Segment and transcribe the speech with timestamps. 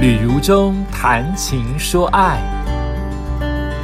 [0.00, 2.40] 旅如中谈情说爱，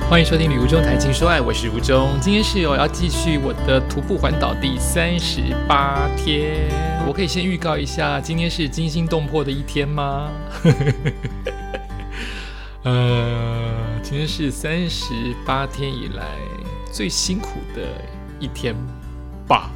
[0.09, 2.19] 欢迎收听《旅如中谈情说爱》，我是如中。
[2.23, 6.71] 今天是我要继续我的徒步环岛第三十八天。
[7.07, 10.31] 我可以先预告一下，今天是惊心动魄的一天吗？
[12.85, 15.13] 呃，今天是三十
[15.45, 16.25] 八天以来
[16.91, 17.83] 最辛苦的
[18.41, 18.75] 一天
[19.47, 19.71] 吧？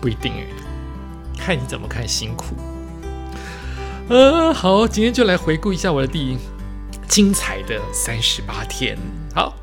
[0.00, 0.46] 不一定哎，
[1.36, 2.54] 看你怎么看辛苦。
[4.08, 6.36] 呃，好，今天就来回顾一下我的第
[7.06, 8.98] 精彩的三十八天。
[9.32, 9.54] 好，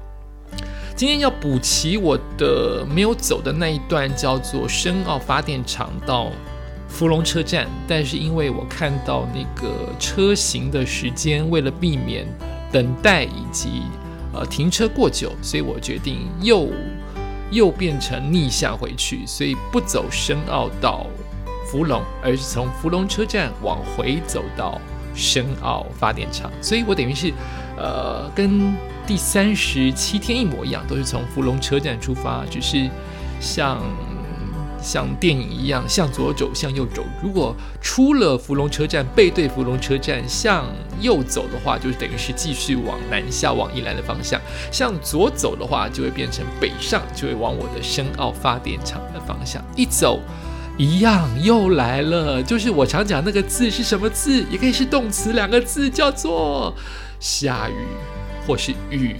[0.96, 6.32] 今天要补齐我的没有走的那一段，叫做深澳发电厂到
[6.88, 7.68] 芙蓉车站。
[7.86, 12.26] 但是因为我看到那个车行的时间，为了避免
[12.72, 13.84] 等待以及
[14.34, 16.70] 呃停车过久，所以我决定又
[17.52, 21.06] 又变成逆向回去，所以不走深澳到。
[21.70, 24.82] 芙蓉，而是从芙蓉车站往回走到
[25.14, 27.32] 深澳发电厂，所以我等于是，
[27.78, 32.90] 呃，跟第三十七天一模一样，都是从芙蓉车站出发，只是
[33.40, 33.80] 像
[34.82, 37.04] 像电影一样向左走，向右走。
[37.22, 40.66] 如果出了芙蓉车站，背对芙蓉车站向
[41.02, 44.40] 右走的话，就是等于是继续往南下，往宜兰的方向；
[44.72, 50.20] 向左走的话，就会变成北上，就会往我的深澳发电厂的方向一走。
[50.80, 56.74] 一样又来了，就是我常讲那个字是什么字，也可以是动词，两个字叫做
[57.20, 57.86] 下雨
[58.48, 59.18] 或是雨。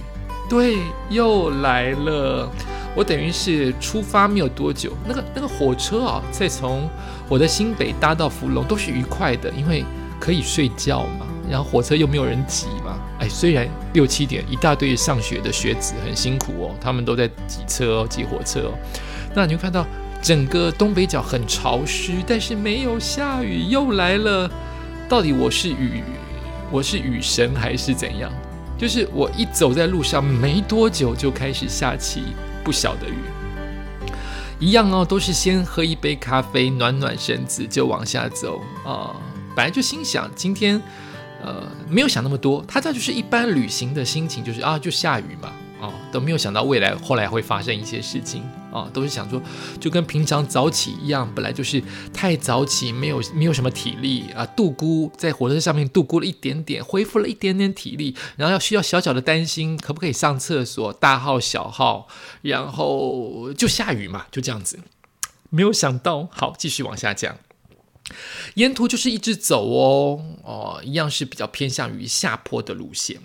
[0.48, 0.78] 对，
[1.10, 2.50] 又来了。
[2.96, 6.88] 我等于是出发没有多久，那个那个火车啊，再从
[7.28, 9.84] 我的新北搭到福隆都是愉快的，因为
[10.18, 12.98] 可以睡觉嘛，然后火车又没有人挤嘛。
[13.18, 18.72] 哎，虽然六七点一大堆上学的学子很辛苦哦，他们都在挤车挤火车哦，
[19.34, 19.86] 那你会看到。
[20.22, 24.50] 整个东北角很潮湿，但是没有下雨，又来了。
[25.08, 26.02] 到底我是雨，
[26.70, 28.30] 我是雨神还是怎样？
[28.78, 32.22] 就是我一走在路上，没多久就开始下起
[32.62, 33.14] 不小的雨。
[34.58, 39.16] 一样哦，都是先喝一杯咖啡暖暖身子，就往下走啊。
[39.56, 40.80] 本来就心想今天，
[41.42, 42.62] 呃，没有想那么多。
[42.68, 45.50] 他这就是一般旅行的心情，就是啊，就下雨嘛。
[45.80, 49.40] 哦，都没有想到未来后来会发生一些事情啊，都是想说
[49.80, 51.82] 就跟平常早起一样，本来就是
[52.12, 62.06] 太早起，没有没有什么体力啊，度估在火车上面度估了一点点，恢复了一点点体力，然后要需要小小的担心可不可以上厕所，大号小号，
[62.42, 64.78] 然后就下雨嘛，就这样子，
[65.48, 67.38] 没有想到，好，继续往下讲，
[68.54, 73.18] 沿途就是一直走哦，哦，一样是比较偏向于下坡的路线。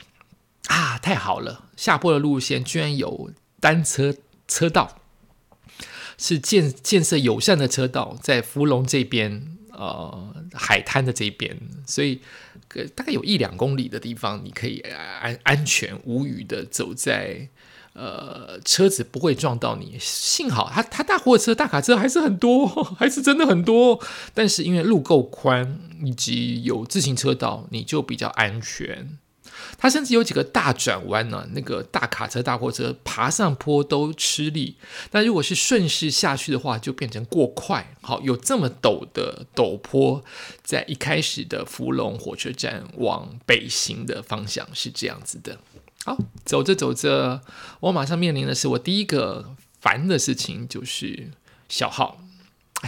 [0.67, 1.65] 啊，太好了！
[1.75, 4.15] 下坡的路线居然有单车
[4.47, 4.99] 车道，
[6.17, 12.21] 是建建设友善的车道，在芙蓉这边，呃，海滩的这边，所以
[12.95, 17.49] 大概有一两公里的地方，你可以安安全无虞的走在，
[17.93, 19.97] 呃，车子不会撞到你。
[19.99, 22.65] 幸好，它它大货车、大卡车还是很多，
[22.97, 24.03] 还是真的很多。
[24.33, 29.17] 但是因为路够宽，以及有自行车道，你就比较安全。
[29.77, 34.77] 它甚至有几个大转弯呢，那个大卡车、大货车爬上坡都吃力。
[35.11, 37.93] 但如果是顺势下去的话，就变成过快。
[38.01, 40.23] 好，有这么陡的陡坡，
[40.63, 45.57] 在一开始的福隆火车站往北行的方向是这样子的。
[46.05, 47.41] 好，走着走着，
[47.81, 51.31] 我马上面临的是我第一个烦的事情，就是
[51.67, 52.21] 小号。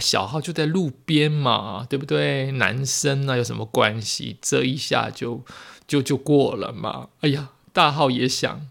[0.00, 2.52] 小号就在路边嘛，对不对？
[2.52, 4.38] 男生那有什么关系？
[4.40, 5.44] 这一下就。
[5.88, 7.08] 就就过了嘛。
[7.22, 8.68] 哎呀，大号也想，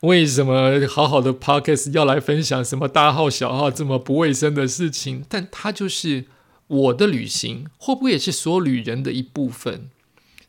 [0.00, 5.24] 为什么好好的 podcast 要来分享什么大号小号这么不卫生的事情？
[5.28, 6.26] 但它就是
[6.68, 9.90] 我的旅行，会不会也是所有旅人的一部分？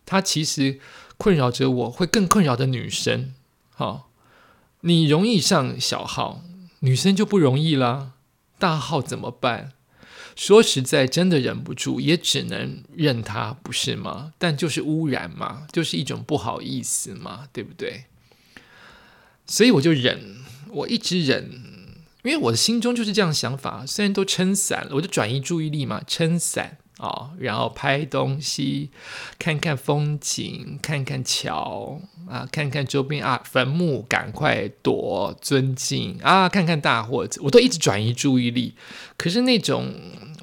[0.06, 0.80] 它其实
[1.18, 3.34] 困扰着我，会更困扰的女生。
[3.74, 4.10] 好，
[4.82, 6.42] 你容易上小号，
[6.82, 8.12] 女生就不容易啦。
[8.58, 9.72] 大号怎么办？
[10.40, 14.32] 说实在，真的忍不住，也只能认他，不是吗？
[14.38, 18.06] 但就是污染嘛，就是一种不好意思嘛，对不对？
[19.46, 20.38] 所以我就忍，
[20.70, 21.52] 我一直忍，
[22.24, 23.86] 因为我的心中就是这样想法。
[23.86, 26.78] 虽然都撑伞了，我就转移注意力嘛，撑伞。
[27.00, 28.90] 啊，然后拍东西，
[29.38, 38.74] 看看风景，看看桥啊，看看周边啊，坟墓，赶快躲，尊敬啊，看看大伙子，我都一直转移注意力。
[39.16, 39.94] 可是那种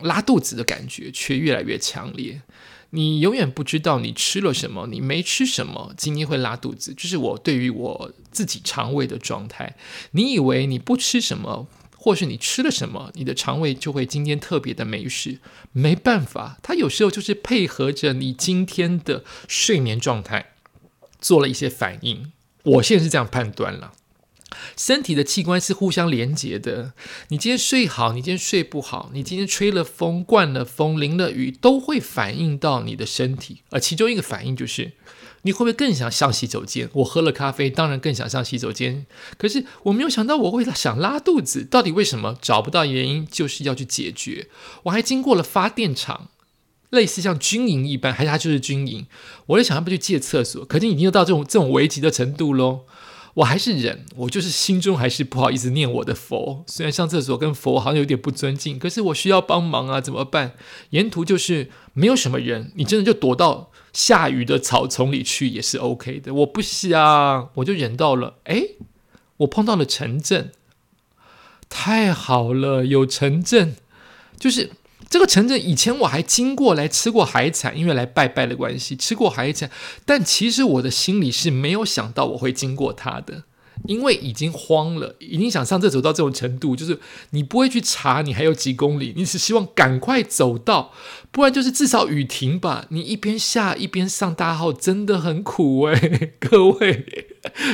[0.03, 2.43] 拉肚子的感觉却越来越强烈。
[2.91, 6.95] 你永远不知道你吃了什么，你没吃什么，今天会拉肚子。
[6.95, 9.77] 就是我对于我自己肠胃的状态。
[10.13, 11.69] 你以为你不吃什么？
[11.99, 15.41] 或是你吃了什么，你的肠胃就会今天特别的没事。
[15.73, 20.53] 没办法，它有时候就是配合着你今天的睡眠状态
[21.21, 22.33] 做了一些反应。
[22.63, 23.93] 我现在是这样判断了。
[24.77, 26.93] 身体的器官是互相连接的。
[27.29, 33.63] 你今天睡好，你今天睡不好，你今天吹了风、灌了风、淋了雨，都会反映到你的身体。
[33.71, 34.93] 而其中一个反应就是，
[35.43, 36.89] 你会不会更想上洗手间？
[36.95, 39.07] 我喝了咖啡，当然更想上洗手间。
[39.37, 42.39] 可是我没有想到我会想拉肚子，到底为什么？
[42.41, 44.49] 找不到原因，就是要去解决。
[44.85, 46.29] 我还经过了发电厂，
[46.91, 49.07] 类似像军营一般，还是它就是军营？
[49.47, 52.83] 我在想要不去借厕所，可是已经到这种这种危急的程度喽。
[53.37, 56.65] 我还是忍，我就是心中还是不好意思念我的佛。
[56.67, 60.55] 虽然上厕所跟佛好像有点不尊敬，可是我需要帮忙啊，怎么办？
[60.91, 66.33] 沿途就是没有什么人，你真的就躲到下雨的草丛里去也是 OK 的。
[66.33, 68.39] 我不想，我就忍到了。
[68.45, 68.63] 哎，
[69.39, 70.53] 我碰到了城镇，
[71.69, 73.77] 太好了，有城镇，
[74.39, 74.71] 就是。
[75.09, 79.71] 这个城镇以前我还经过来吃过海产，因为来拜拜的关系吃过海产，
[80.05, 83.45] 但其实我的心里是没有想到我会经过它的，
[83.87, 86.99] 因为已经慌了，已经想上厕所到这种程度，就是
[87.31, 90.93] 你不会去查你还有几公里，你只希望赶快走到，
[91.31, 92.87] 不然就是至少雨停吧。
[92.89, 96.33] 你一边下一边上大号真的很苦诶。
[96.41, 97.07] 各位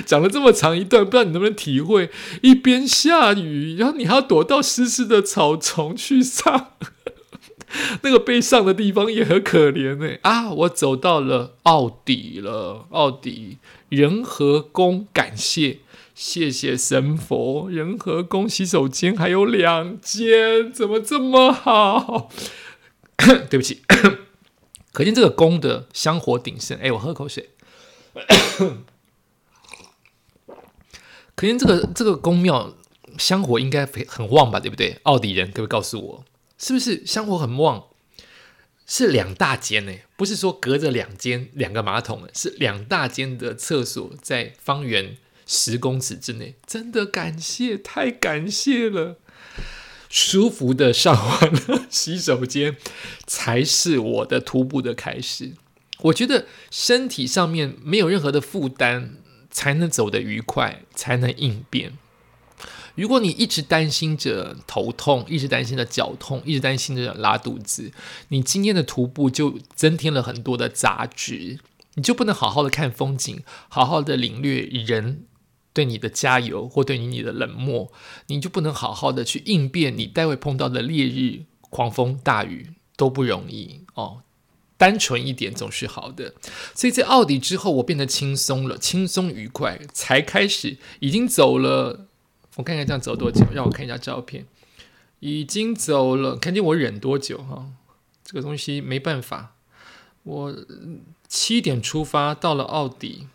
[0.04, 2.10] 讲了这么长一段，不知道你能不能体会，
[2.42, 6.72] 一边下雨，然后你还要躲到湿湿的草丛去上。
[8.02, 10.16] 那个被上的地方也很可怜呢。
[10.22, 10.50] 啊！
[10.52, 13.58] 我走到了奥迪了，奥迪
[13.88, 15.80] 仁和宫，感谢
[16.14, 22.30] 谢谢神佛，仁和宫洗手间还有两间，怎么这么好？
[23.48, 23.82] 对不起，
[24.92, 26.78] 可见这个宫的香火鼎盛。
[26.78, 27.50] 哎，我喝口水。
[31.34, 32.74] 可见这个这个宫庙
[33.16, 34.60] 香火应该很旺吧？
[34.60, 34.98] 对不对？
[35.04, 36.24] 奥迪人，可不可以告诉我？
[36.62, 37.86] 是不是香火很旺？
[38.86, 46.54] 是两大间呢，不是说隔着两间两个马桶，是两大间的厕所在方圆十公尺之内。
[46.64, 49.18] 真的感谢，太感谢了！
[50.08, 52.76] 舒服的上完了 洗手间，
[53.26, 55.54] 才是我的徒步的开始。
[56.02, 59.16] 我觉得身体上面没有任何的负担，
[59.50, 61.98] 才能走得愉快，才能应变。
[62.94, 67.90] 如果你一直担心着头痛，一直担心着脚痛，一直担心着拉肚子，
[68.28, 71.58] 你今天的徒步就增添了很多的杂质，
[71.94, 75.24] 你就不能好好的看风景，好好的领略人
[75.72, 77.90] 对你的加油或对你你的冷漠，
[78.26, 84.20] 你就不能好好的去应变你待会碰到的烈日、狂风、大雨都不容易哦。
[84.76, 86.34] 单纯一点总是好的，
[86.74, 92.08] 所以在奥迪之后，我变得轻松了，轻松愉快，才开始已经走了。
[92.56, 93.46] 我看看这样走多久？
[93.52, 94.46] 让我看一下照片，
[95.20, 96.36] 已经走了。
[96.36, 97.70] 看见我忍多久哈？
[98.22, 99.56] 这个东西没办法。
[100.24, 100.54] 我
[101.26, 103.26] 七点出发，到了奥迪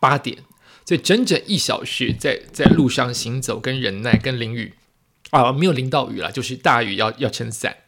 [0.00, 0.44] 八点，
[0.84, 4.74] 所以整整一小时在在路上行走，跟忍耐，跟淋雨
[5.30, 7.78] 啊，没有淋到雨了，就是大雨要要撑伞。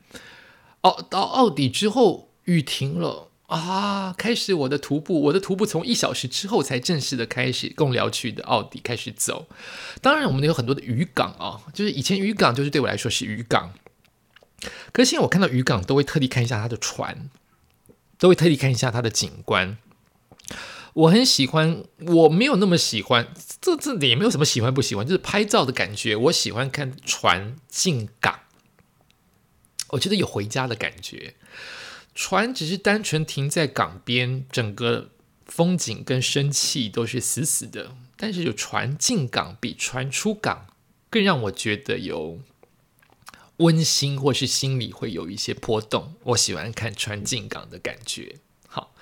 [0.82, 3.30] 哦，到奥迪之后雨停了。
[3.46, 4.14] 啊！
[4.16, 9.48] 开始我的徒步，我的徒步从一小时之后才正式的开始，共寮区的奥迪开始走。
[10.00, 13.74] 当然，我们有很多的渔港啊，就是以前渔港就是对我来说是渔港，
[14.92, 17.28] 可是现在我看到渔港都会特地看一下它的船，
[18.18, 19.76] 都会特地看一下它的景观。
[20.94, 23.28] 我很喜欢，我没有那么喜欢，
[23.60, 26.16] 这这也没有什么喜欢不喜欢，就是拍照的感觉。
[26.16, 28.40] 我喜欢看船进港，
[29.88, 31.34] 我觉得有回家的感觉。
[32.14, 35.10] 船只是单纯停在港边，整个
[35.46, 37.96] 风景跟生气都是死死的。
[38.16, 40.68] 但是有船进港，比船出港
[41.10, 42.40] 更让我觉得有
[43.56, 46.14] 温馨，或是心里会有一些波动。
[46.22, 48.36] 我喜欢看船进港的感觉。
[48.68, 48.94] 好，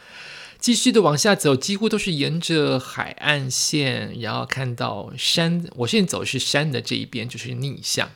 [0.59, 5.69] 继续的往下走，几乎都是沿着海岸线，然后看到山。
[5.77, 8.11] 我现在走是山的这一边，就是逆向。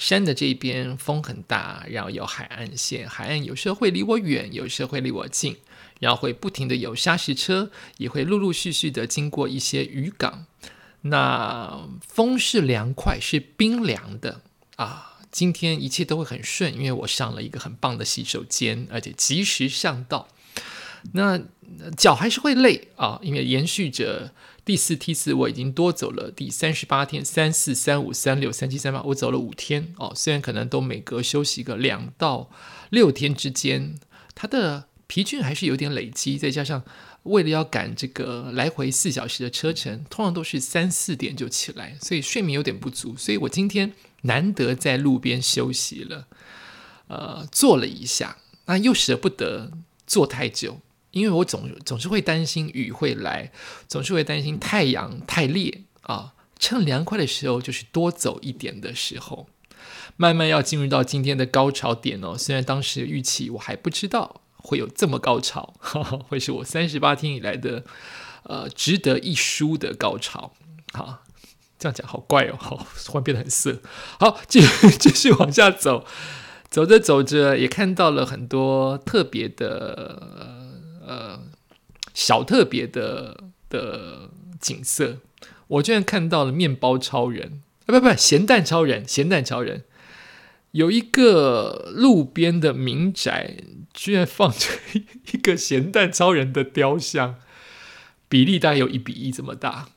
[0.00, 5.58] 山的这边风很大，然后有海岸线，海岸有时候会离我远，有时候会离我近，
[5.98, 10.46] 然后会不停的有砂石车，也会陆陆续续的经过一些渔港。
[11.02, 14.40] 那风是凉快，是冰凉的
[14.76, 15.18] 啊。
[15.30, 20.28] 今天一切都会很顺，因为我上了一个很棒的洗手间，而且及时上到。
[21.12, 21.42] 那
[21.98, 24.32] 脚还是会累啊，因为延续着。
[24.70, 30.12] 第四梯次我已经多走了第三十八天，三四三五三六三七三八，我走了五天哦。
[30.14, 32.48] 虽然可能都每隔休息个两到
[32.90, 33.96] 六天之间，
[34.32, 36.84] 他的疲倦还是有点累积，再加上
[37.24, 43.16] 为了要赶这个来回四小时的车程，通常都是三四点就起来，所以睡眠有点不足。
[43.16, 46.28] 所以我今天难得在路边休息了，
[47.08, 48.36] 呃，坐了一下，
[48.66, 49.72] 那又舍不得
[50.06, 53.52] 坐太久，因为我总总是会担心雨会来，
[53.88, 56.34] 总是会担心太阳太烈啊。
[56.58, 59.48] 趁凉快的时候，就是多走一点的时候，
[60.18, 62.36] 慢慢要进入到今天的高潮点哦。
[62.36, 65.72] 虽然当时预期我还不知道会有这么高潮，
[66.28, 67.84] 会是我三十八天以来的
[68.42, 70.52] 呃值得一输的高潮。
[70.92, 71.22] 好，
[71.78, 73.80] 这样讲好怪哦，好，突然变得很色。
[74.18, 76.04] 好，继续继续往下走，
[76.68, 80.59] 走着走着也看到了很多特别的
[81.10, 81.40] 呃
[82.14, 85.18] 小特别的的景色。
[85.66, 89.84] 我居然看到了面包超人啊，不不，咸蛋超人，咸蛋超人，
[90.72, 93.56] 有一个路边的民宅，
[93.92, 94.66] 居然放着
[95.32, 97.36] 一个咸蛋超人的雕像，
[98.28, 99.90] 比例大概有一比一这么大，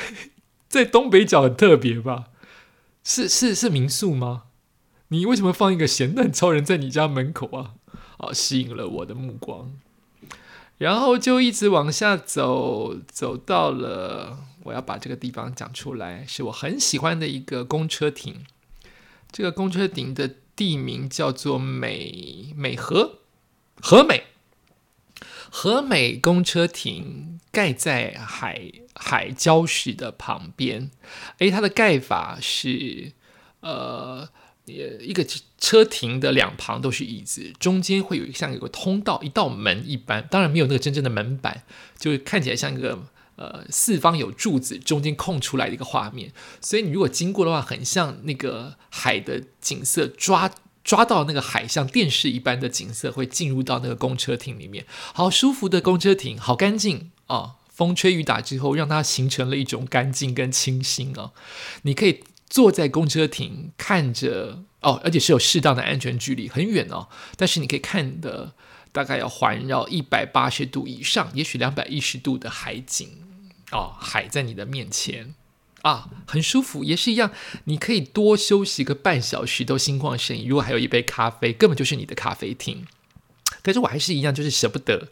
[0.68, 2.28] 在东北角很特别吧？
[3.04, 4.44] 是是是民宿吗？
[5.08, 7.74] 你为什么放一个咸蛋超人在你家门口啊？
[8.16, 9.72] 啊，吸引了我的目光，
[10.82, 14.36] 然后就一直往下走，走到了。
[14.64, 18.44] 我要把这个地方讲出来，是我很喜欢的一个公车亭。
[19.30, 23.20] 这个公车亭的地名叫做美美和
[23.80, 24.24] 和美
[25.48, 30.90] 和美公车亭，盖在海海礁石的旁边。
[31.38, 33.12] 诶，它的盖法是
[33.60, 34.28] 呃，
[34.66, 41.64] 一个车车停的两旁都是椅子，中间会有像有个通道，一道门一般，当然没有那个真正的门板，
[41.98, 43.06] 就看起来像一个。
[43.34, 50.52] 呃，四方有柱子，中间空出来的一个画面，所以你如果经过的话，很像那个海的景色，抓
[50.84, 57.56] 抓到那个海像电视一般的景色，会进入到那个公车亭里面，好舒服的公车亭，好干净啊！
[57.70, 61.32] 风吹雨打之后，让它形成了一种干净跟清新啊！
[61.82, 68.52] 你可以坐在公车亭，看着哦，而且是有适当的安全距离，很远哦，但是你可以看的
[68.92, 73.08] 大概要环绕一百八十度以上，也许两百一十度的海景。
[73.70, 75.34] 哦，海在你的面前
[75.80, 77.30] 啊，很舒服，也是一样。
[77.64, 80.44] 你可以多休息个半小时都心旷神怡。
[80.44, 82.86] 如果还有一杯咖啡，根本就是你的咖啡厅。
[83.62, 85.08] 可是我还是一样，就是舍不得。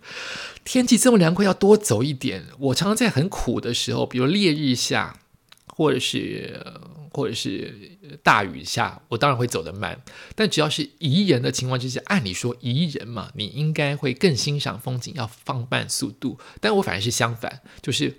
[0.63, 2.49] 天气这么凉快，要多走一点。
[2.59, 5.19] 我常常在很苦的时候，比如烈日下，
[5.67, 6.63] 或者是
[7.11, 10.01] 或者是大雨下，我当然会走得慢。
[10.35, 16.39] 但只要是宜人的情况之下，按理说宜人嘛，你应该会更欣赏风景，要放慢速度。
[16.61, 18.17] 但我反而是相反，就是。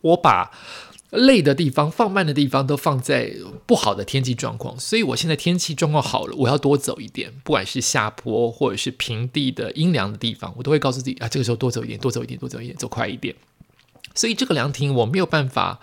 [0.00, 0.50] 我把
[1.10, 3.36] 累的地方、放慢的地方都放在
[3.66, 13.32] 不好的天气状况，所以我现在天气状况好了，我要多走一点，不管是下坡或者是平地的阴凉的地方，我都会告诉自己啊，这个时候多走一点，多走一点，多走一点，走快一点。
[14.14, 15.80] 所以这个凉亭我没有办法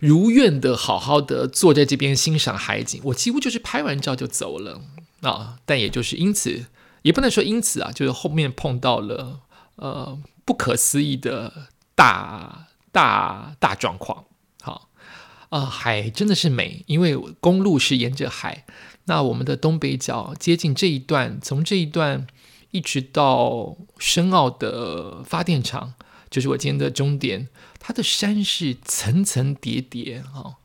[0.00, 4.80] 如愿的好好的坐在这边欣赏海景，我几乎就是拍完照就走了
[5.22, 5.58] 啊。
[5.64, 6.66] 但也就是因此，
[7.02, 9.40] 也不能说因此啊，就是后面碰到了
[9.76, 12.68] 呃不可思议的大。
[12.94, 14.26] 大大状况，
[14.62, 14.88] 好
[15.48, 18.64] 啊，海真的是美，因为公路是沿着海。
[19.06, 22.28] 那我们的东北角接近这一段，从这一段
[22.70, 25.94] 一直到深澳的发电厂，
[26.34, 27.48] 就是我今天的终点。
[27.78, 30.56] 它的山是层层叠叠，哈，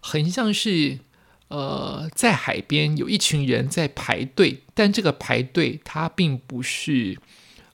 [0.00, 1.00] 很像是
[1.48, 7.18] 呃，在海边有一群人在排队，但这个排队它并不是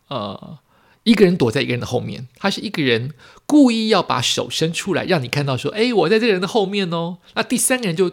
[0.08, 0.58] 呃。
[1.04, 3.12] 一个人躲在一个人的后面，他是一个人
[3.44, 8.10] 故意要把手伸出来，让你看到说：“哎，我在这个人的后面哦。”那第三个人就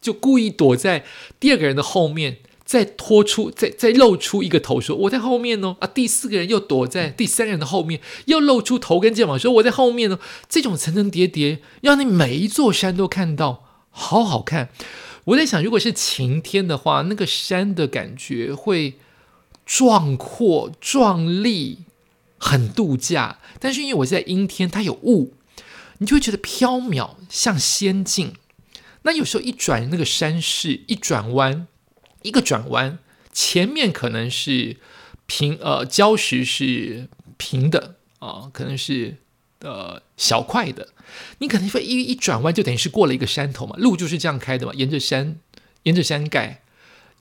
[0.00, 1.04] 就故意躲在
[1.38, 2.38] 第二个人的后面，
[2.70, 14.68] 再拖出、再再露出一个头，说：“我在后面哦。”啊，第四个人又躲在第三人的后面，又露出头跟肩膀，说：“我在后面哦。”这种层层叠叠，让你每一座山都看到，好好看。
[15.24, 18.94] 我在想，如果是晴天的话，那个山的感觉会
[19.66, 21.78] 壮阔、壮丽。
[22.38, 25.34] 很度假，但是因为我在阴天，它有雾，
[25.98, 28.34] 你就会觉得飘渺，像仙境。
[29.02, 31.66] 那有时候一转那个山势，一转弯，
[32.22, 32.98] 一个转弯，
[33.32, 34.76] 前面可能是
[35.26, 39.16] 平呃礁石是平的啊，可能是
[39.60, 40.88] 呃小块的，
[41.38, 45.38] 你可能会一一转弯就等于是过了一个山头嘛，路就是这样开的嘛，沿着山
[45.84, 46.62] 沿着山盖，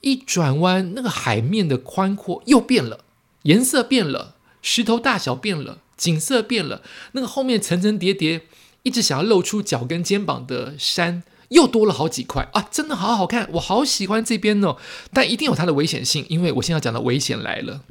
[0.02, 3.06] 一转弯那个海面的宽阔又变了，
[3.44, 4.36] 颜色变了。
[4.62, 6.82] 石头大小变了，景色变了，
[7.14, 8.42] 那个后面层层叠叠，
[8.84, 12.68] 一直想要露出脚跟肩膀的山又多了好几块啊！
[12.72, 14.78] 真的好好看，我好喜欢这边哦。
[15.14, 17.82] 但一定有它的危险性，因为我现在讲的危险来了。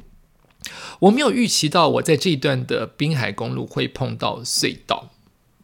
[0.99, 5.09] 我没有预期到我在这一段的滨海公路会碰到隧道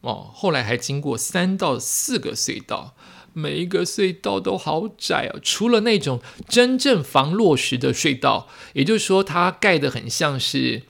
[0.01, 2.95] 哦，后来还经过三到四个隧道，
[3.33, 10.83] 每一个隧道都好窄啊，除了那种真正防落石的隧道，也就是说它盖的很像是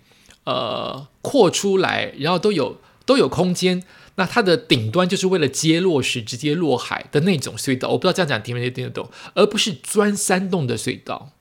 [0.43, 3.83] 呃扩出来，然后都有都有空间。
[4.15, 11.31] 那它的顶端就是为了接落石直接落海的那种隧道，我不知道这样讲听没听得懂，而不是钻山洞的隧道。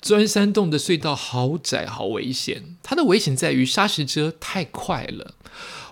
[0.00, 2.76] 钻山洞的隧道好窄，好危险。
[2.82, 5.34] 它的危险在于砂石车太快了。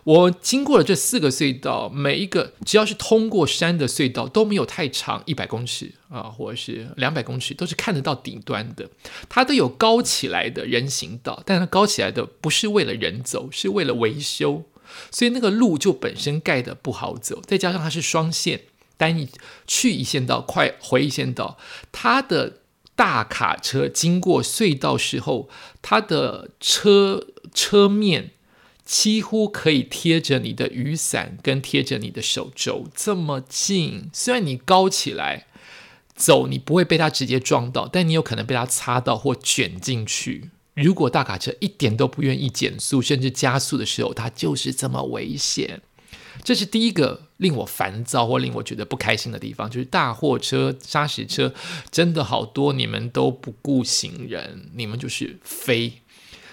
[0.03, 8.89] 我经过了这四个隧道，每一个只要是通过山的隧道都没有太长，一百公尺啊，或者是两百公尺，都是看得到顶端的。
[9.29, 14.65] 它都有高起来的人行道，但它高起来的不是为了人走，是为了维修。
[15.11, 18.63] 所以那个路就本身盖的不好走，再加上它是双线
[18.97, 19.29] 单一
[19.67, 21.59] 去一线道，快回一线道，
[21.91, 22.59] 它的
[22.95, 25.49] 大卡车经过隧道时候，
[25.81, 28.33] 它的车车面
[28.85, 34.11] 几乎可以贴着你的雨伞跟贴着你的手肘这么近。
[34.13, 35.47] 虽然你高起来
[36.15, 40.51] 走，你不会被它直接撞到，但你有可能被它擦到或卷进去。
[40.83, 45.83] 如果大卡车一点都不愿意减速，甚至加速的时候，它就是这么危险。
[46.43, 51.53] 这是第一个令我烦躁或令我觉得不开心的地方，就是大货车、砂石车
[51.91, 55.93] 真的好多，你们都不顾行人，你们就是飞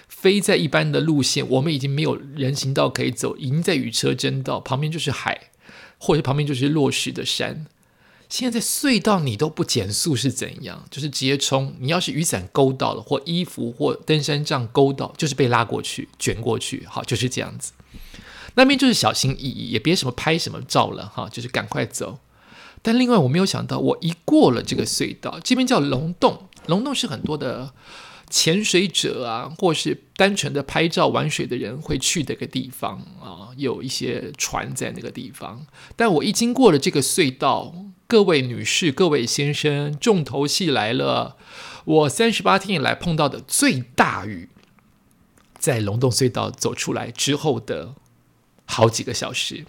[0.08, 5.50] 飞在一般的路线，我们已经没有人行道可以走，已经在与车争道，旁边就是海，
[5.96, 7.66] 或者旁边就是落石的山。
[8.28, 10.84] 现在隧道你都不减速是怎样？
[10.90, 11.74] 就是直接冲。
[11.80, 16.84] 你要是雨伞勾到了，或衣服或登山杖勾到，就是被拉过去、卷过去。
[16.86, 17.72] 好，就是这样子。
[18.54, 22.18] 那边就是小心翼翼，也别什么拍什么照了哈，就是赶快走。
[22.82, 27.72] 但另外我没有想到，我一过了这个隧道，这边叫龙洞，龙洞是很多的。
[28.30, 35.66] 潜水者啊，或是单纯的拍照玩水的人会去的一个地方啊，有一些船在那个地方。
[35.96, 37.74] 但我一经过了这个隧道，
[38.10, 41.36] 各位女士、各位先生，重头戏来了！
[41.84, 44.48] 我三十八天以来碰到的最大雨，
[45.58, 47.94] 在龙洞隧道走出来之后的
[48.64, 49.66] 好几个小时，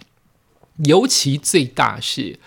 [0.86, 2.40] 尤其最大是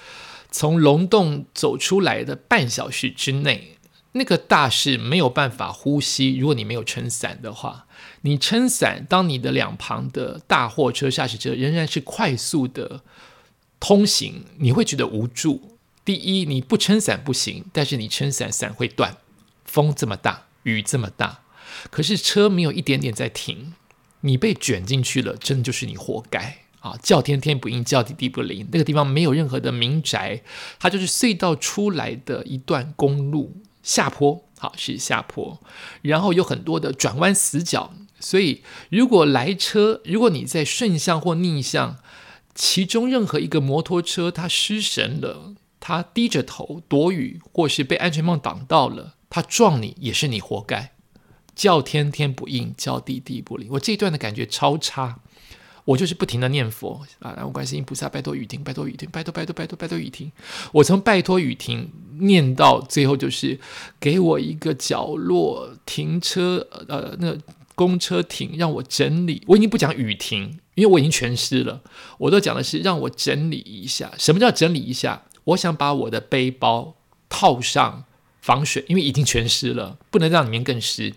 [0.49, 3.77] 从龙洞走出来的半小时之内。
[4.13, 6.35] 那个大是没有办法呼吸。
[6.37, 7.85] 如果你没有撑伞的话，
[8.21, 13.03] 你撑伞，当你的两旁的大货车、驾驶车仍然是快速的
[13.79, 15.72] 通行，你会觉得无助。
[16.05, 19.17] 第一，你不撑伞不行，但是你撑伞伞会断。
[19.65, 21.39] 风这么大，雨这么大，
[21.89, 23.73] 可是车没有一点点在停，
[24.21, 26.95] 你被卷进去了，真的就是你活该啊！
[27.01, 28.67] 叫天天不应，叫地地不灵。
[28.71, 30.43] 那个地方没有任何的民宅，
[30.77, 33.61] 它就是隧道出来的一段公路。
[33.81, 35.59] 下坡，好是下坡，
[36.01, 41.97] 然后有很多的转弯死角，所以如果来车，如果你在顺向或逆向，
[42.53, 50.93] 其中任何一个摩托车它失神了，他低着头躲雨，或是被安全帽挡到了，他撞你也是你活该。
[51.53, 55.19] 叫天天不应，叫地地不灵，我这一段的感觉超差。
[55.83, 60.31] 我就是不停的念佛啊，然后观世音菩萨，拜托雨停，拜托雨停，拜托拜托拜托拜托雨停。
[60.71, 63.59] 我从拜托雨停念到最后，就是
[63.99, 67.37] 给我一个角落停车，呃，那
[67.75, 69.43] 公车停，让我整理。
[69.47, 71.81] 我已经不讲雨停，因为我已经全湿了。
[72.17, 74.09] 我都讲的是让我整理一下。
[74.17, 75.21] 什么叫整理一下？
[75.45, 76.95] 我想把我的背包
[77.29, 78.05] 套上
[78.41, 81.13] 防水，因为已经全湿了，不能让里面更湿。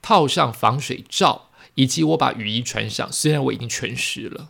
[0.00, 1.46] 套上防水罩。
[1.74, 4.48] 以及我把雨衣穿上，虽然我已经全湿了，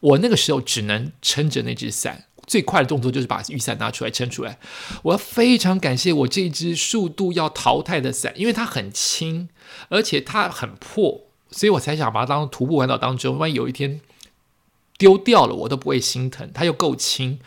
[0.00, 2.24] 我那个时候只能撑着那只伞。
[2.48, 4.58] 最快的动作就是把雨伞拿出来撑出来。
[5.04, 9.48] 我要非常感谢我这只速度要淘汰的伞，因为它很轻，
[9.88, 14.00] 而且它很破，所以我才想把它当徒步环岛当中，万一有一天
[14.98, 16.50] 丢掉了，我都不会心疼。
[16.52, 17.38] 它又够轻。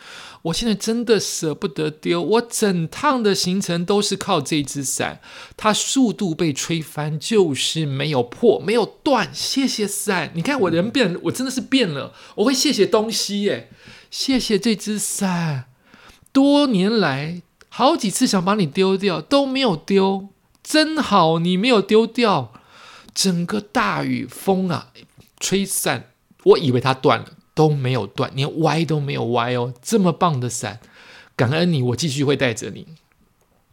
[0.42, 5.20] 我现在真的舍不得丢，我整趟的行程都是靠这只伞，
[5.56, 9.32] 它速度被吹翻就是没有破，没有断。
[9.32, 12.12] 谢谢伞，你看我人变，我真的是变了。
[12.34, 13.70] 我会谢谢东西耶，
[14.10, 15.66] 谢谢这只伞。
[16.32, 20.30] 多年来好几次想把你丢掉都没有丢，
[20.64, 22.52] 真好，你没有丢掉。
[23.14, 24.88] 整个大雨风啊，
[25.38, 26.10] 吹散，
[26.42, 27.26] 我以为它断了。
[27.54, 29.74] 都没有断，连歪都没有歪哦！
[29.82, 30.80] 这么棒的伞，
[31.36, 32.86] 感恩你，我继续会带着你。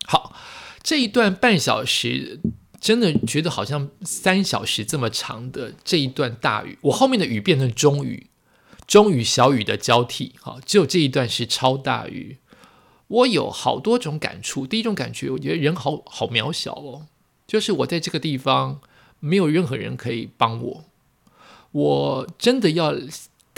[0.05, 0.35] 好，
[0.81, 2.39] 这一段半小时，
[2.79, 8.27] 真的觉得好像三小时这么长的这一段大雨，我后面的雨变成中雨、
[8.87, 10.33] 中雨、小雨的交替。
[10.41, 12.37] 好，只有这一段是超大雨。
[13.07, 14.67] 我有好多种感触。
[14.67, 17.07] 第一种感觉，我觉得人好好渺小哦，
[17.47, 18.81] 就是我在这个地方
[19.19, 20.85] 没有任何人可以帮我。
[21.71, 22.93] 我真的要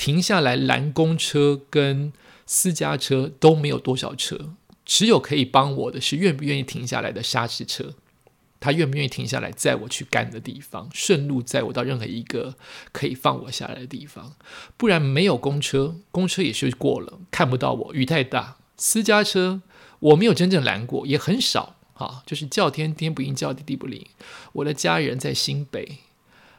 [0.02, 2.12] 停下来拦公车跟
[2.48, 7.94] 私家车都没有多少车，只有可以帮我的是愿不愿意停下来的砂石车。
[8.60, 12.56] 他愿不愿意停下来载我去干的地方，顺路载我到任何一个
[12.92, 14.34] 可以放我下来的地方？
[14.76, 18.58] 不然没有公车，公车也是过了，看不到我，雨太大。
[18.78, 19.62] 私家车
[20.00, 24.04] 我没有真正拦过，也很少啊，就是叫天天不应，叫地地不灵。
[24.54, 26.00] 我的家人在新北，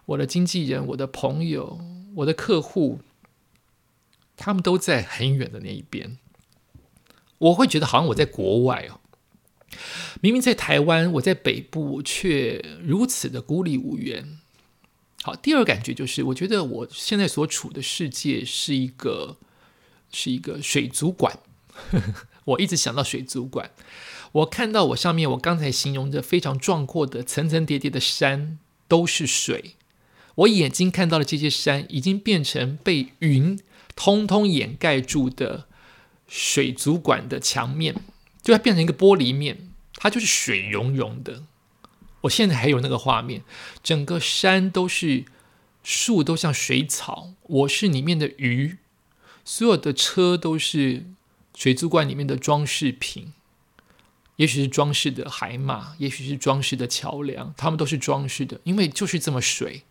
[0.06, 1.80] 我的经纪人、我的朋友、
[2.14, 3.00] 我的客户，
[4.44, 6.18] 他们都在很远的那一边，
[7.38, 8.98] 我会觉得好像我在国外哦。
[10.20, 14.40] 明明在台湾，我在北部，却如此的孤立无援。
[15.22, 19.36] 好，第二感觉就是，我觉得我现在所处的世界是一个
[20.12, 21.38] 是一个水族馆。
[22.46, 23.70] 我一直想到水族馆，
[24.32, 29.76] 我看到我上面我刚才形容的非常壮阔的层层叠叠的山都是水，
[30.34, 33.60] 我眼睛看到的这些山已经变成被云
[33.94, 35.66] 通通掩盖住的
[36.26, 37.96] 水族馆的墙面。
[38.42, 41.44] 就它变成一个玻璃面，它就是水溶溶的。
[42.22, 43.42] 我现在还有那个画面，
[43.82, 45.24] 整个山都是
[45.84, 47.34] 树，都像水草。
[47.42, 48.78] 我是里面的鱼，
[49.44, 51.06] 所有的车都是
[51.54, 53.32] 水族馆里面的装饰品，
[54.36, 59.82] 也许是装饰的海马，也许是装饰的桥梁，它们都是装饰的，因为就是这么水。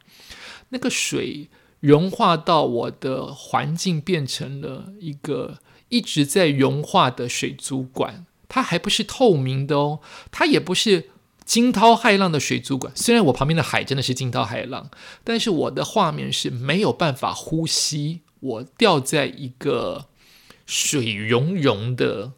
[0.69, 1.47] 那个水
[1.81, 5.57] 融化到我的环境，变成了一个
[5.89, 8.25] 一直在融化的水族馆。
[8.47, 9.99] 它还不是透明的哦，
[10.31, 11.09] 它也不是
[11.43, 12.93] 惊涛骇浪的水族馆。
[12.95, 14.89] 虽然我旁边的海真的是惊涛骇浪，
[15.23, 18.21] 但是我的画面是没有办法呼吸。
[18.41, 20.07] 我掉在一个
[20.65, 22.33] 水溶溶的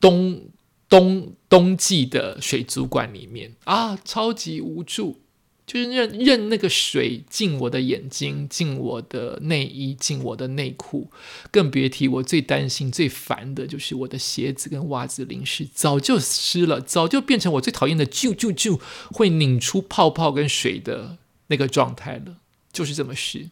[0.00, 0.48] 冬
[0.88, 5.20] 冬冬季的水族馆里面啊，超级无助。
[5.68, 11.10] 就是任任那个水进我的眼睛，进我的内衣，进我的内裤，
[11.50, 18.80] 更别提我最担心、最烦的就是我的鞋子跟袜子淋湿，早就湿了，早就变成我最讨厌的啾啾啾
[19.12, 22.38] 会拧出泡泡跟水的那个状态了，
[22.72, 23.50] 就是这么湿。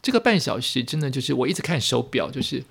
[0.00, 2.62] 这个半小时真的就是我一直看手表，就是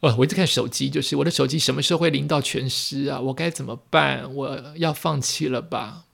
[0.00, 3.20] 哦，我一直看手机，就是我的手机什么时候会淋到全湿啊？
[3.20, 4.34] 我该怎么办？
[4.34, 6.05] 我要放弃了吧？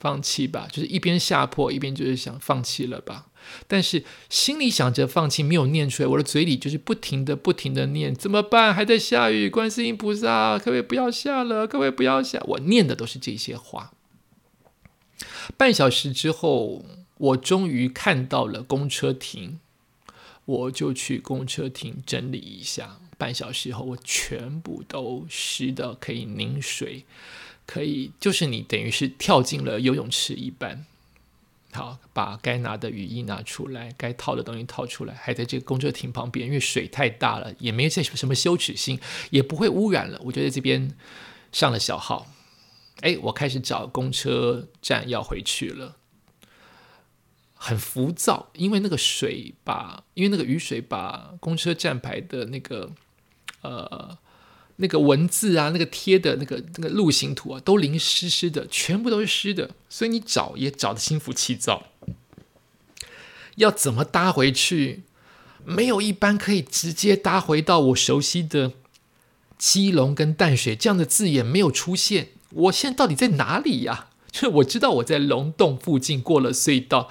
[0.00, 3.26] 放弃吧，就是一边下破一边就是想放弃了吧。
[3.66, 6.08] 但是心里想着放弃，没有念出来。
[6.08, 8.74] 我的嘴里就是不停的、不停的念：怎么办？
[8.74, 11.66] 还在下雨，观世音菩萨，可不可以不要下了？
[11.66, 12.42] 可不可以不要下？
[12.46, 13.92] 我念的都是这些话。
[15.56, 16.84] 半小时之后，
[17.16, 19.58] 我终于看到了公车亭，
[20.44, 22.98] 我就去公车亭整理一下。
[23.16, 27.06] 半小时后，我全部都湿的可以凝水。
[27.68, 30.86] 可以，就是你等于是跳进了游泳池一般。
[31.70, 40.18] 好，把该拿的雨衣拿出来，该套的东西套出来，还在这个公车亭旁边，因为水太大了，也没有什么羞耻心，也不会污染了。
[40.24, 40.96] 我觉得这边
[41.52, 42.26] 上了小号，
[43.02, 45.96] 哎，我开始找公车站要回去了，
[47.54, 52.92] 很浮躁，因为那个水把，因为那个雨水把公车站牌的那个
[53.60, 54.16] 呃。
[54.80, 61.86] 那个文字啊，那个贴的那个那个路行图啊，都淋湿湿的，全部都是湿的，所以你找也找的心浮气躁。
[63.56, 65.02] 要怎么搭回去？
[65.64, 68.72] 没有一班可以直接搭回到我熟悉的
[69.58, 72.28] 基隆跟淡水这样的字眼没有出现。
[72.50, 74.06] 我现在到底在哪里呀？
[74.30, 77.10] 就我知道我在龙洞附近过了隧道，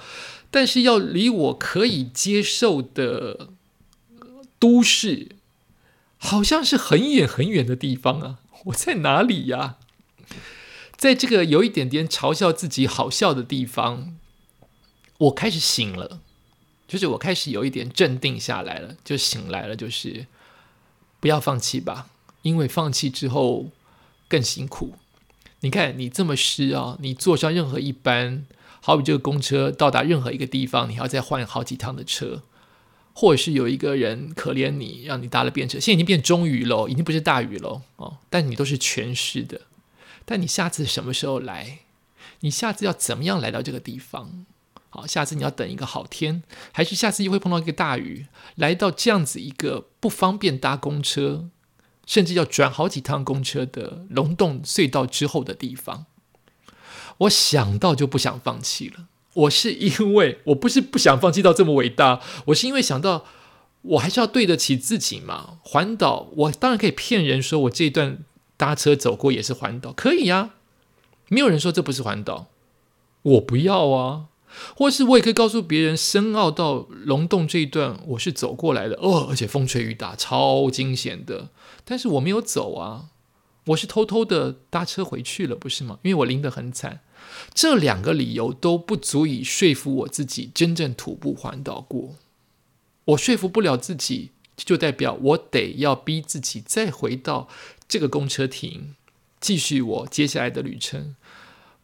[0.50, 3.50] 但是要离我可以接受的
[4.58, 5.28] 都市。
[6.18, 8.38] 好像是很远很远的地方啊！
[8.66, 9.76] 我在哪里呀？
[10.96, 14.16] 在这个有一点点嘲笑自己好笑的地方，
[15.18, 16.20] 我开始醒了，
[16.88, 20.26] 就是我开始有一点镇定下来了，就醒来了，就是
[21.20, 22.08] 不要放弃吧，
[22.42, 23.68] 因为放弃之后
[24.28, 24.94] 更辛苦。
[25.60, 28.44] 你看，你这么湿啊，你坐上任何一班，
[28.80, 32.42] 好比这个公车到达任何一个地方，你还要再换好几趟的车。
[33.20, 38.18] 或者是有一个人可怜你，让你搭了便车，现在已经变中雨了，已经不是大雨了哦。
[38.30, 39.62] 但你都是全湿的。
[40.24, 41.80] 但你下次什么时候来？
[42.42, 44.46] 你下次要怎么样来到这个地方？
[44.90, 48.26] 好，下次你要等一个好天，还是下次又会碰到一个大雨？
[48.54, 51.48] 来到这样子一个不方便搭公车，
[52.06, 56.06] 甚至要转好几趟公车的龙洞隧道之后的地方，
[57.18, 59.08] 我想到就不想放弃了。
[59.38, 63.24] 我是因为我不是不想放弃到这么伟大，我是因为想到
[63.82, 65.58] 我还是要对得起自己嘛。
[65.62, 68.18] 环岛，我当然可以骗人说我这一段
[68.56, 70.50] 搭车走过也是环岛，可以呀。
[71.28, 72.46] 没有人说这不是环岛，
[73.22, 74.26] 我不要啊。
[74.74, 81.50] 或是我也可以告诉别人，深澳到龙洞这一段我是走过来的哦，而且风吹雨打，超惊险的。
[81.84, 83.10] 但是我没有走啊，
[83.66, 85.98] 我是偷偷的搭车回去了，不是吗？
[86.02, 87.02] 因为我淋得很惨。
[87.52, 92.16] 这两个理由都不足以说服我自己真正徒步环岛过。
[93.06, 97.48] 我说服不了自己，就代表我得要逼自己再回到
[97.88, 98.94] 这个公车亭，
[99.40, 101.14] 继续我接下来的旅程。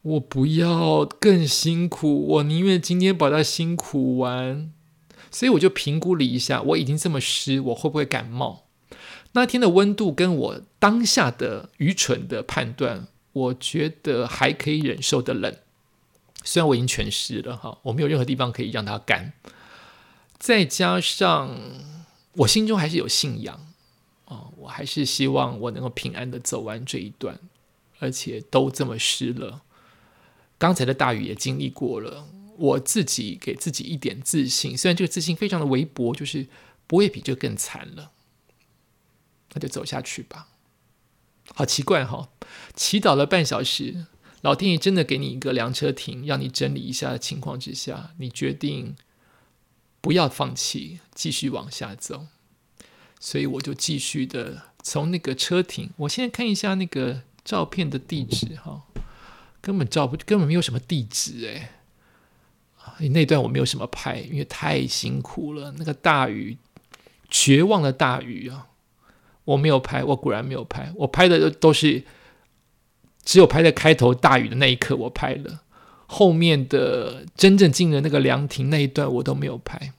[0.02, 4.70] 我不要更辛苦，我宁愿今天把它辛苦完。
[5.30, 8.66] 所以我就评估了一下，我已经这么湿，我会不会感冒？
[9.32, 15.54] 那天的温度跟我当下的愚蠢的判断，我觉得还可以忍受的冷。
[16.42, 19.34] 虽然我已经全湿了哈，我没有任何地方可以让它干。
[20.38, 21.56] 再加上
[22.32, 23.66] 我心中还是有信仰
[24.26, 27.38] 哦，我还是希望我能够平安的走完这一段，
[27.98, 29.62] 而且都这么湿了。
[30.58, 36.46] 刚才的大雨也经历过了，我自己给自己一点自信，虽然这个自信非常的微薄，就是
[36.86, 38.12] 不会比这更惨了，
[39.54, 40.48] 那就走下去吧。
[41.54, 42.28] 好奇怪哈，
[42.74, 44.06] 祈祷了半小时，
[44.42, 48.96] 老天爷真的给你一个凉车停，让你整理一下的情况之下，你决定
[50.00, 52.26] 不要放弃，继续往下走。
[53.20, 58.82] 所以我就继续的从那个车停，我现在看一下那个照片的地址哈。
[59.60, 65.72] 根本照不，根本没有什么地址哎，那段我没有什么拍，因为太辛苦了。
[65.78, 66.58] 那个大雨，
[67.30, 68.66] 绝望的大雨啊，
[69.44, 70.92] 我没有拍，我果然没有拍。
[70.96, 72.04] 我拍的都是
[73.24, 75.62] 只有拍在开头大雨的那一刻我拍了，
[76.06, 79.92] 后面的真正进了那个凉亭那一段我都没有拍。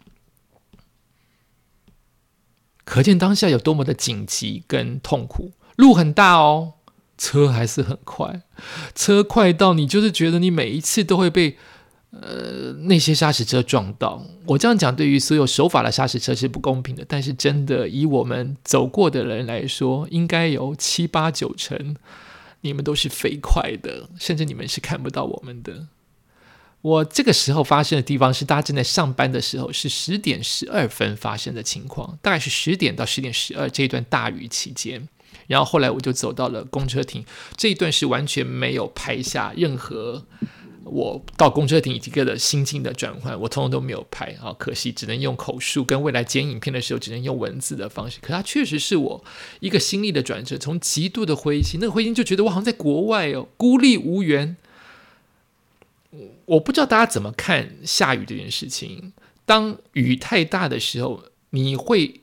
[2.83, 6.73] 可见当下有多么的紧急跟痛苦，路很大哦。
[7.17, 8.41] 车还是很快，
[8.93, 11.57] 车快到你就是觉得你每一次都会被
[12.21, 14.25] 呃那些砂石车撞到。
[14.45, 21.95] 我这样讲对于所有守法的砂石车是不公平的，但是真的以我们走过的人来说，应该有七八九成
[22.61, 25.87] 你们都是飞快的，甚至你们是看不到我们的。
[26.81, 35.07] 我这个时候发生的地方是大家正在上班的时候，是十点十二分发生的情况，大概是十点到十点十二这一段大雨期间。
[35.47, 37.25] 然后后来我就走到了公车亭，
[37.57, 40.25] 这一段是完全没有拍下任何
[40.85, 48.19] 我到公车亭一个的心境的转换，我通通都没有拍啊，可惜只能用口述，跟未来剪影片的时候只能用文字的方式。
[48.21, 49.25] 可它确实是我
[49.59, 54.55] 一个心力的转折，从极度的灰心，那个灰心就觉得我好像在国外哦，孤立无援。
[56.45, 59.13] 我不知道大家怎么看下雨这件事情，
[59.45, 62.21] 当雨太大的时候，你会。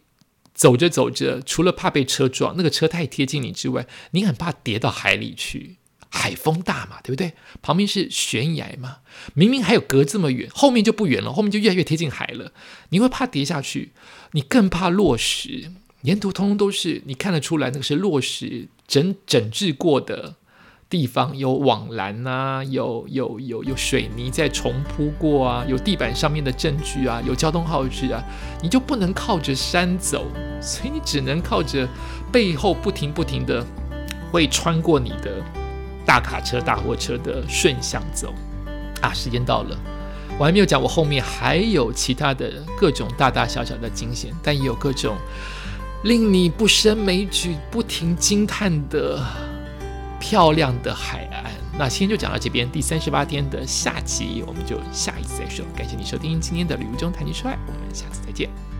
[0.55, 5.79] 走着走着，除了怕被车撞，那个车太贴近你之外，你很怕跌到海里去。
[6.15, 7.33] 海风大嘛，对不对？
[7.63, 8.99] 旁边是悬崖嘛，
[9.33, 12.53] 明明还有隔这么远，后面就不远了，后面就越来越贴近海了。
[12.91, 13.93] 你会怕跌下去，
[14.33, 15.73] 你更怕落石。
[16.03, 20.37] 沿途通通都是，你看得出来，那个是落石整整治过的。
[20.91, 28.23] 地方有网栏啊，有有有有水泥在重铺过啊，有地板上面的证据啊，有交通号志啊，
[28.63, 30.27] 你就不能靠着山走，
[30.61, 31.89] 所以你只能靠着
[32.31, 33.67] 背后不停不停的
[34.31, 35.43] 会穿过你的
[36.05, 38.35] 大卡车、大货车的顺向走
[39.01, 39.13] 啊。
[39.13, 39.77] 时间到了，
[40.39, 45.17] 我还没有讲，我后面还有其他的各种大大小小的惊险，但也有各种
[46.05, 49.23] 令你不胜枚举、不停惊叹的。
[50.25, 55.67] 漂亮的海岸，那今天就讲到这边，第三十八天的下集，我们就下一次再说。
[55.77, 58.72] 感谢你收听今天的旅游中谈情说爱，我们下次再见。